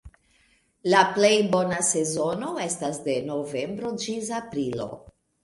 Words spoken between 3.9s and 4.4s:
ĝis